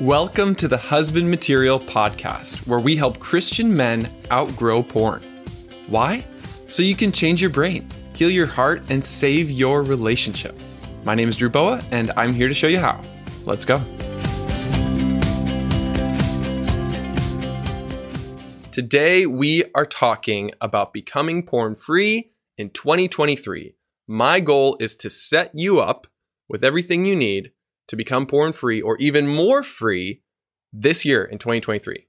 [0.00, 5.24] Welcome to the Husband Material Podcast, where we help Christian men outgrow porn.
[5.88, 6.24] Why?
[6.68, 10.56] So you can change your brain, heal your heart, and save your relationship.
[11.02, 13.02] My name is Drew Boa, and I'm here to show you how.
[13.44, 13.78] Let's go.
[18.70, 23.74] Today, we are talking about becoming porn free in 2023.
[24.06, 26.06] My goal is to set you up
[26.48, 27.50] with everything you need
[27.88, 30.22] to become porn free or even more free
[30.72, 32.06] this year in 2023.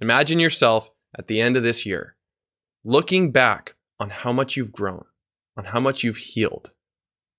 [0.00, 2.16] Imagine yourself at the end of this year
[2.84, 5.04] looking back on how much you've grown,
[5.56, 6.72] on how much you've healed,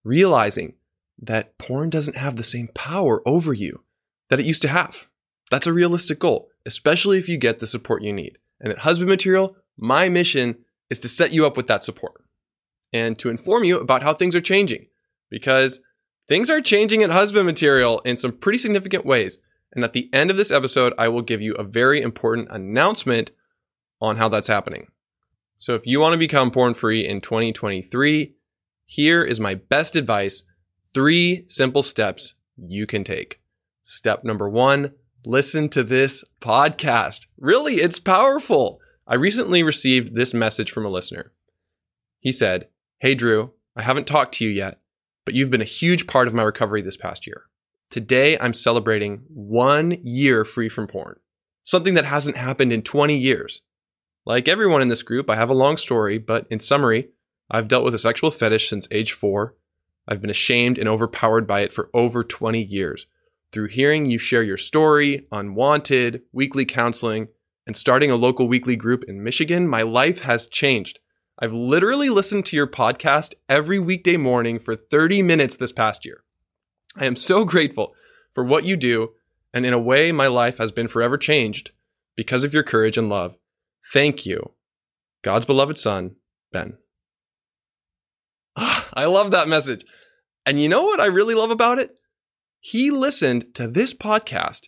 [0.04, 0.76] realizing
[1.20, 3.84] that porn doesn't have the same power over you
[4.30, 5.08] that it used to have.
[5.50, 8.38] That's a realistic goal, especially if you get the support you need.
[8.60, 12.24] And at Husband Material, my mission is to set you up with that support
[12.94, 14.88] and to inform you about how things are changing
[15.30, 15.82] because
[16.32, 19.40] things are changing at Husband Material in some pretty significant ways.
[19.74, 23.32] And at the end of this episode, I will give you a very important announcement
[24.00, 24.88] on how that's happening.
[25.58, 28.34] So if you want to become porn free in 2023,
[28.86, 30.44] here is my best advice
[30.94, 33.42] three simple steps you can take.
[33.84, 34.94] Step number one
[35.26, 37.28] listen to this podcast.
[37.38, 38.80] Really, it's powerful.
[39.06, 41.34] I recently received this message from a listener.
[42.22, 44.81] He said, Hey, Drew, I haven't talked to you yet,
[45.26, 47.44] but you've been a huge part of my recovery this past year.
[47.90, 51.20] Today, I'm celebrating one year free from porn,
[51.64, 53.62] something that hasn't happened in 20 years.
[54.26, 57.10] Like everyone in this group, I have a long story, but in summary,
[57.50, 59.56] I've dealt with a sexual fetish since age four.
[60.08, 63.08] I've been ashamed and overpowered by it for over 20 years.
[63.52, 67.28] Through hearing you share your story, unwanted, weekly counseling,
[67.68, 71.00] and starting a local weekly group in Michigan, my life has changed.
[71.44, 76.24] I've literally listened to your podcast every weekday morning for 30 minutes this past year.
[76.96, 77.96] I am so grateful
[78.32, 79.14] for what you do,
[79.52, 81.72] and in a way, my life has been forever changed
[82.16, 83.38] because of your courage and love.
[83.92, 84.52] Thank you.
[85.24, 86.16] God's beloved son,
[86.52, 86.78] Ben.
[88.56, 89.84] Ah, I love that message.
[90.46, 92.00] And you know what I really love about it?
[92.60, 94.68] He listened to this podcast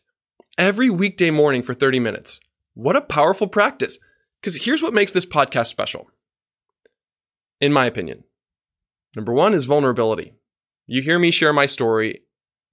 [0.58, 2.40] every weekday morning for 30 minutes.
[2.74, 4.00] What a powerful practice.
[4.42, 6.10] Because here's what makes this podcast special,
[7.64, 8.26] in my opinion.
[9.16, 10.34] Number one is vulnerability.
[10.86, 12.24] You hear me share my story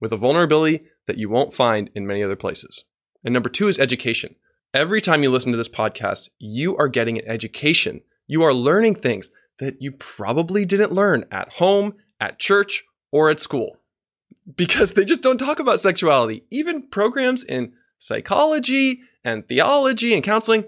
[0.01, 2.83] with a vulnerability that you won't find in many other places.
[3.23, 4.35] And number two is education.
[4.73, 8.01] Every time you listen to this podcast, you are getting an education.
[8.27, 13.39] You are learning things that you probably didn't learn at home, at church, or at
[13.39, 13.77] school
[14.57, 16.43] because they just don't talk about sexuality.
[16.49, 20.65] Even programs in psychology and theology and counseling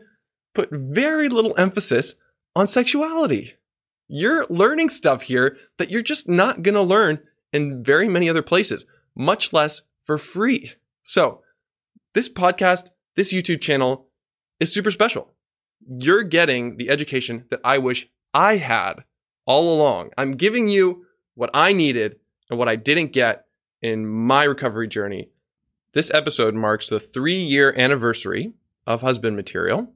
[0.55, 2.15] put very little emphasis
[2.55, 3.55] on sexuality.
[4.15, 8.43] You're learning stuff here that you're just not going to learn in very many other
[8.43, 8.85] places,
[9.15, 10.73] much less for free.
[11.01, 11.41] So,
[12.13, 14.09] this podcast, this YouTube channel
[14.59, 15.33] is super special.
[15.87, 19.03] You're getting the education that I wish I had
[19.47, 20.11] all along.
[20.15, 22.17] I'm giving you what I needed
[22.51, 23.47] and what I didn't get
[23.81, 25.29] in my recovery journey.
[25.93, 28.53] This episode marks the three year anniversary
[28.85, 29.91] of Husband Material.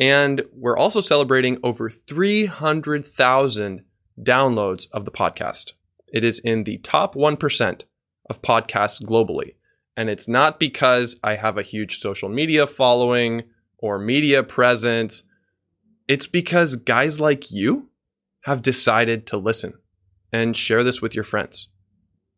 [0.00, 3.84] And we're also celebrating over 300,000
[4.18, 5.74] downloads of the podcast.
[6.10, 7.84] It is in the top 1%
[8.30, 9.54] of podcasts globally.
[9.96, 13.42] And it's not because I have a huge social media following
[13.76, 15.24] or media presence.
[16.08, 17.90] It's because guys like you
[18.44, 19.74] have decided to listen
[20.32, 21.68] and share this with your friends.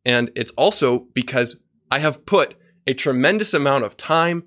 [0.04, 1.56] And it's also because
[1.92, 2.56] I have put
[2.88, 4.42] a tremendous amount of time,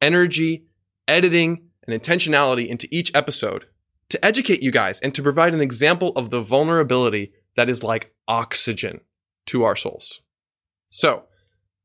[0.00, 0.66] energy,
[1.06, 3.66] editing, and intentionality into each episode
[4.08, 8.14] to educate you guys and to provide an example of the vulnerability that is like
[8.28, 9.00] oxygen
[9.46, 10.20] to our souls.
[10.88, 11.24] So,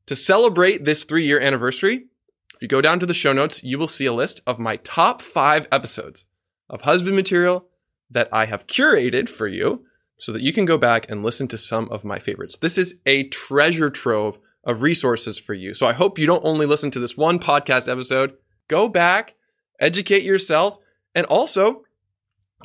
[0.06, 2.06] to celebrate this three year anniversary,
[2.54, 4.76] if you go down to the show notes, you will see a list of my
[4.76, 6.26] top five episodes
[6.68, 7.66] of husband material
[8.10, 9.84] that I have curated for you
[10.18, 12.56] so that you can go back and listen to some of my favorites.
[12.56, 15.74] This is a treasure trove of resources for you.
[15.74, 18.36] So I hope you don't only listen to this one podcast episode.
[18.68, 19.34] Go back,
[19.82, 20.78] educate yourself,
[21.14, 21.84] and also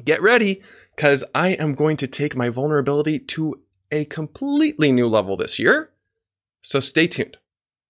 [0.06, 0.62] get ready
[0.96, 3.60] because I am going to take my vulnerability to
[3.92, 5.92] a completely new level this year.
[6.62, 7.38] So stay tuned.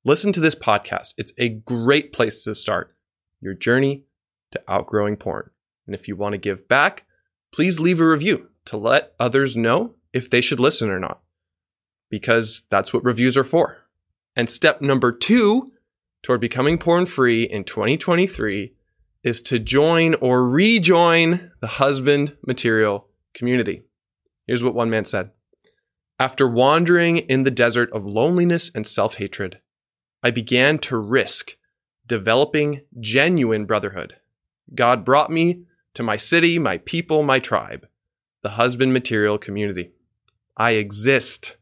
[0.04, 1.14] Listen to this podcast.
[1.18, 2.96] It's a great place to start
[3.42, 4.06] your journey
[4.52, 5.50] to outgrowing porn.
[5.86, 7.06] And if you want to give back,
[7.52, 11.22] please leave a review to let others know if they should listen or not,
[12.10, 13.78] because that's what reviews are for.
[14.36, 15.72] And step number two
[16.24, 18.74] toward becoming porn free in 2023
[19.28, 23.84] is to join or rejoin the husband material community.
[24.48, 25.32] Here's what one man said
[26.18, 29.60] After wandering in the desert of loneliness and self hatred,
[30.24, 31.58] I began to risk
[32.08, 34.16] developing genuine brotherhood.
[34.74, 37.86] God brought me to my city, my people, my tribe,
[38.44, 39.92] the husband material community.
[40.56, 41.58] I exist.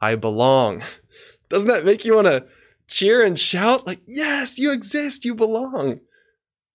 [0.00, 0.82] I belong.
[1.48, 2.46] Doesn't that make you want to
[2.88, 3.86] cheer and shout?
[3.86, 5.24] Like, yes, you exist.
[5.24, 6.00] You belong.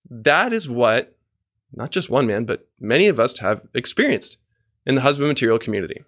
[0.10, 1.16] That is what
[1.76, 4.38] not just one man, but many of us have experienced
[4.86, 6.04] in the husband material community.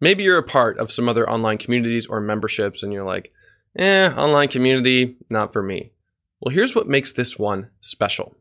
[0.00, 3.32] Maybe you're a part of some other online communities or memberships and you're like,
[3.76, 5.92] eh, online community, not for me.
[6.40, 8.36] Well, here's what makes this one special.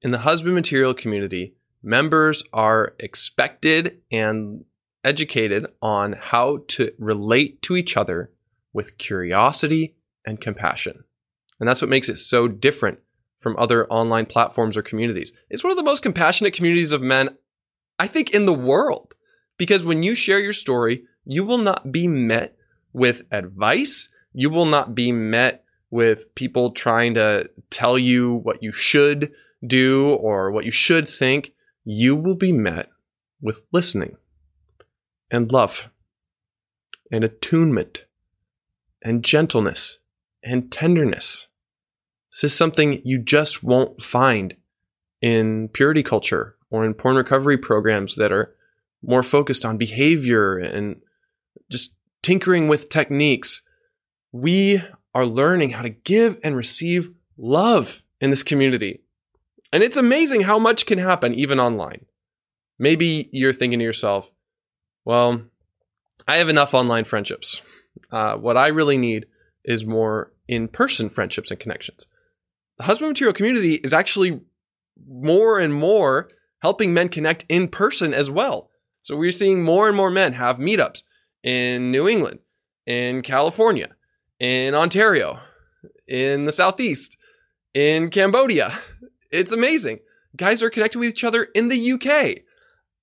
[0.00, 4.64] In the husband material community, members are expected and
[5.04, 8.30] educated on how to relate to each other
[8.72, 11.04] with curiosity and compassion.
[11.58, 13.00] And that's what makes it so different
[13.42, 15.32] from other online platforms or communities.
[15.50, 17.36] It's one of the most compassionate communities of men,
[17.98, 19.14] I think, in the world.
[19.58, 22.56] Because when you share your story, you will not be met
[22.92, 24.08] with advice.
[24.32, 29.32] You will not be met with people trying to tell you what you should
[29.64, 31.52] do or what you should think.
[31.84, 32.88] You will be met
[33.40, 34.16] with listening
[35.30, 35.90] and love
[37.10, 38.06] and attunement
[39.02, 39.98] and gentleness
[40.42, 41.48] and tenderness.
[42.32, 44.56] This is something you just won't find
[45.20, 48.54] in purity culture or in porn recovery programs that are
[49.02, 51.00] more focused on behavior and
[51.70, 53.62] just tinkering with techniques.
[54.32, 54.82] We
[55.14, 59.02] are learning how to give and receive love in this community.
[59.72, 62.06] And it's amazing how much can happen even online.
[62.78, 64.30] Maybe you're thinking to yourself,
[65.04, 65.42] well,
[66.26, 67.60] I have enough online friendships.
[68.10, 69.26] Uh, what I really need
[69.64, 72.06] is more in person friendships and connections.
[72.82, 74.40] Husband material community is actually
[75.06, 76.28] more and more
[76.62, 78.70] helping men connect in person as well.
[79.02, 81.02] So we're seeing more and more men have meetups
[81.42, 82.38] in New England,
[82.86, 83.88] in California,
[84.38, 85.40] in Ontario,
[86.06, 87.16] in the Southeast,
[87.74, 88.72] in Cambodia.
[89.34, 90.00] It's amazing.
[90.36, 92.42] Guys are connected with each other in the UK.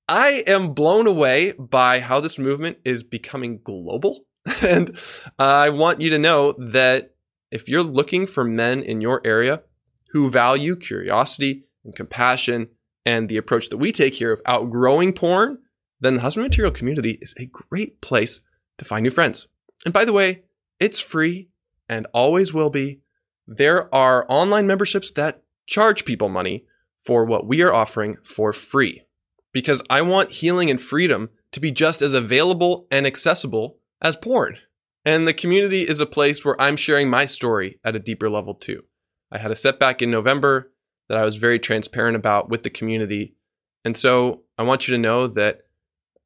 [0.08, 4.26] I am blown away by how this movement is becoming global.
[4.64, 4.92] and
[5.40, 7.16] uh, I want you to know that
[7.50, 9.64] if you're looking for men in your area
[10.12, 12.70] who value curiosity and compassion
[13.06, 15.60] and the approach that we take here of outgrowing porn,
[16.00, 18.42] then the husband material community is a great place
[18.78, 19.48] to find new friends.
[19.86, 20.44] And by the way,
[20.80, 21.50] it's free
[21.88, 23.02] and always will be.
[23.48, 26.66] There are online memberships that charge people money
[27.00, 29.04] for what we are offering for free
[29.52, 34.58] because I want healing and freedom to be just as available and accessible as porn.
[35.06, 38.54] And the community is a place where I'm sharing my story at a deeper level
[38.54, 38.84] too.
[39.32, 40.72] I had a setback in November
[41.08, 43.36] that I was very transparent about with the community.
[43.84, 45.64] And so I want you to know that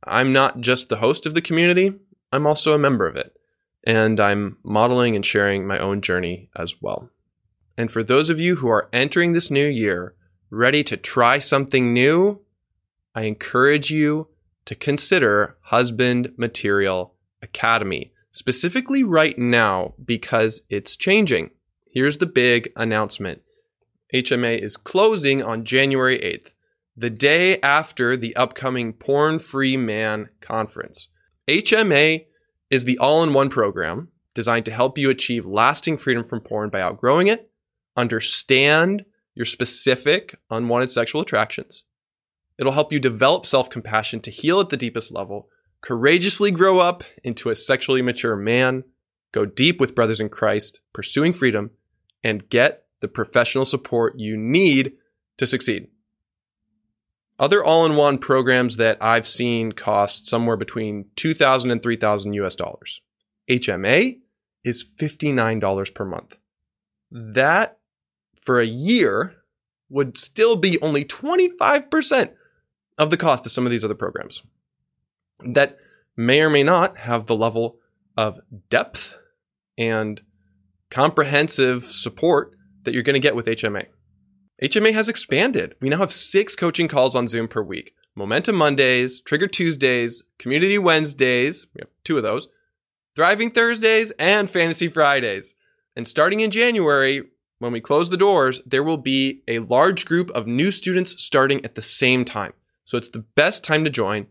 [0.05, 1.93] I'm not just the host of the community,
[2.31, 3.37] I'm also a member of it.
[3.85, 7.09] And I'm modeling and sharing my own journey as well.
[7.77, 10.15] And for those of you who are entering this new year
[10.49, 12.41] ready to try something new,
[13.15, 14.29] I encourage you
[14.65, 21.51] to consider Husband Material Academy, specifically right now because it's changing.
[21.93, 23.43] Here's the big announcement
[24.13, 26.53] HMA is closing on January 8th,
[26.97, 31.09] the day after the upcoming Porn Free Man Conference.
[31.47, 32.25] HMA
[32.71, 36.69] is the all in one program designed to help you achieve lasting freedom from porn
[36.71, 37.51] by outgrowing it,
[37.95, 41.83] understand your specific unwanted sexual attractions,
[42.57, 45.49] It'll help you develop self compassion to heal at the deepest level,
[45.81, 48.83] courageously grow up into a sexually mature man,
[49.31, 51.71] go deep with brothers in Christ, pursuing freedom,
[52.23, 54.93] and get the professional support you need
[55.37, 55.87] to succeed.
[57.39, 62.55] Other all in one programs that I've seen cost somewhere between 2000 and 3000 US
[62.55, 63.01] dollars.
[63.49, 64.19] HMA
[64.63, 66.37] is $59 per month.
[67.11, 67.79] That
[68.41, 69.35] for a year
[69.89, 72.33] would still be only 25%
[72.97, 74.43] of the cost of some of these other programs
[75.43, 75.77] that
[76.15, 77.77] may or may not have the level
[78.15, 78.39] of
[78.69, 79.15] depth
[79.77, 80.21] and
[80.93, 83.87] comprehensive support that you're going to get with HMA.
[84.61, 85.73] HMA has expanded.
[85.81, 90.77] We now have six coaching calls on Zoom per week Momentum Mondays, Trigger Tuesdays, Community
[90.77, 92.47] Wednesdays, we have two of those,
[93.15, 95.55] Thriving Thursdays, and Fantasy Fridays.
[95.95, 97.23] And starting in January,
[97.57, 101.65] when we close the doors, there will be a large group of new students starting
[101.65, 102.53] at the same time.
[102.85, 104.27] So it's the best time to join.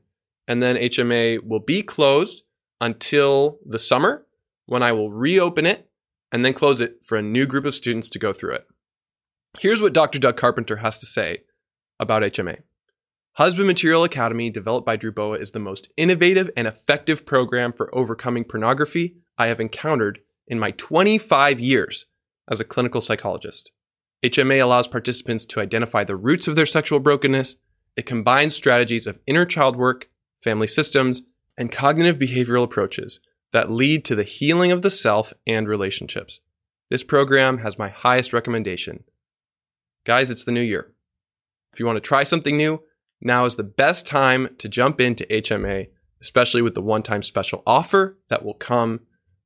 [0.47, 2.45] And then HMA will be closed
[2.81, 4.27] until the summer
[4.67, 5.89] when I will reopen it
[6.33, 8.67] and then close it for a new group of students to go through it.
[9.61, 10.19] Here's what Dr.
[10.19, 11.43] Doug Carpenter has to say
[12.01, 12.63] about HMA.
[13.35, 17.95] Husband Material Academy, developed by Drew Boa, is the most innovative and effective program for
[17.95, 22.07] overcoming pornography I have encountered in my 25 years
[22.51, 23.71] as a clinical psychologist.
[24.23, 27.57] HMA allows participants to identify the roots of their sexual brokenness.
[27.97, 30.09] It combines strategies of inner child work,
[30.43, 31.23] family systems,
[31.57, 33.21] and cognitive behavioral approaches
[33.53, 36.41] that lead to the healing of the self and relationships.
[36.91, 39.05] This program has my highest recommendation.
[40.05, 40.93] Guys, it's the new year.
[41.73, 42.83] If you want to try something new,
[43.21, 45.89] now is the best time to jump into HMA,
[46.21, 49.01] especially with the one time special offer that will come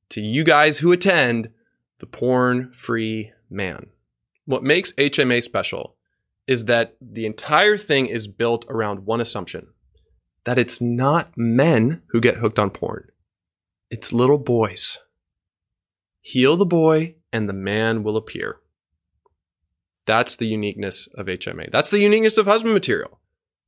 [0.09, 1.51] to you guys who attend
[1.99, 3.87] the Porn Free Man.
[4.45, 5.97] What makes HMA special
[6.47, 9.69] is that the entire thing is built around one assumption
[10.45, 13.09] that it's not men who get hooked on porn,
[13.91, 14.99] it's little boys.
[16.21, 18.59] Heal the boy, and the man will appear.
[20.07, 21.71] That's the uniqueness of HMA.
[21.71, 23.21] That's the uniqueness of husband material.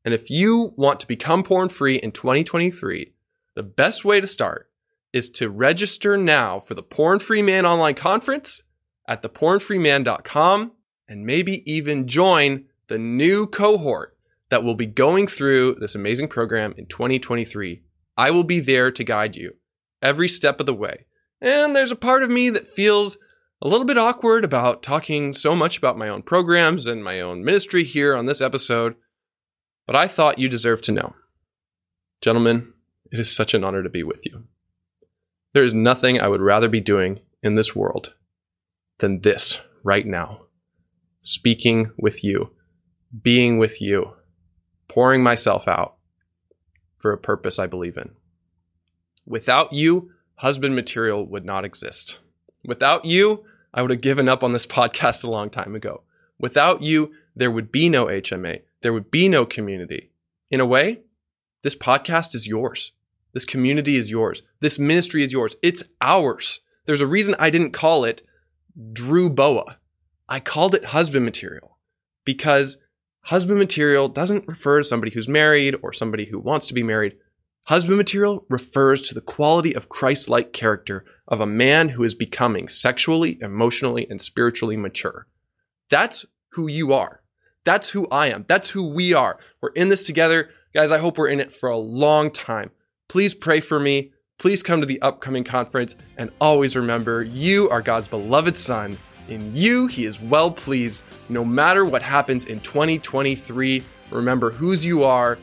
[0.04, 3.12] And if you want to become porn free in 2023,
[3.54, 4.70] the best way to start
[5.12, 8.62] is to register now for the Porn Free Man online conference
[9.06, 10.72] at thepornfreeman.com
[11.08, 14.16] and maybe even join the new cohort
[14.50, 17.82] that will be going through this amazing program in 2023.
[18.16, 19.57] I will be there to guide you
[20.02, 21.06] every step of the way.
[21.40, 23.18] And there's a part of me that feels
[23.60, 27.44] a little bit awkward about talking so much about my own programs and my own
[27.44, 28.94] ministry here on this episode,
[29.86, 31.14] but I thought you deserved to know.
[32.20, 32.72] Gentlemen,
[33.10, 34.44] it is such an honor to be with you.
[35.54, 38.14] There is nothing I would rather be doing in this world
[38.98, 40.42] than this right now.
[41.22, 42.52] Speaking with you,
[43.22, 44.14] being with you,
[44.88, 45.96] pouring myself out
[46.98, 48.10] for a purpose I believe in.
[49.28, 52.18] Without you, husband material would not exist.
[52.64, 53.44] Without you,
[53.74, 56.02] I would have given up on this podcast a long time ago.
[56.38, 58.62] Without you, there would be no HMA.
[58.80, 60.10] There would be no community.
[60.50, 61.00] In a way,
[61.62, 62.92] this podcast is yours.
[63.34, 64.42] This community is yours.
[64.60, 65.56] This ministry is yours.
[65.62, 66.60] It's ours.
[66.86, 68.22] There's a reason I didn't call it
[68.94, 69.76] Drew Boa.
[70.26, 71.76] I called it husband material
[72.24, 72.78] because
[73.22, 77.16] husband material doesn't refer to somebody who's married or somebody who wants to be married.
[77.68, 82.14] Husband material refers to the quality of Christ like character of a man who is
[82.14, 85.26] becoming sexually, emotionally, and spiritually mature.
[85.90, 87.20] That's who you are.
[87.66, 88.46] That's who I am.
[88.48, 89.38] That's who we are.
[89.60, 90.48] We're in this together.
[90.72, 92.70] Guys, I hope we're in it for a long time.
[93.06, 94.12] Please pray for me.
[94.38, 95.94] Please come to the upcoming conference.
[96.16, 98.96] And always remember, you are God's beloved Son.
[99.28, 101.02] In you, He is well pleased.
[101.28, 105.38] No matter what happens in 2023, remember whose you are,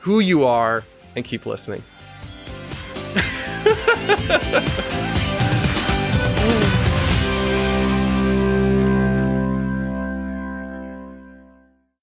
[0.00, 0.84] who you are,
[1.16, 1.82] and keep listening.